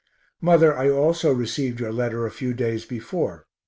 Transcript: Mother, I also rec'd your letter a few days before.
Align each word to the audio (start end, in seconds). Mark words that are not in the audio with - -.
Mother, 0.41 0.75
I 0.75 0.89
also 0.89 1.31
rec'd 1.31 1.79
your 1.79 1.93
letter 1.93 2.25
a 2.25 2.31
few 2.31 2.55
days 2.55 2.85
before. 2.85 3.45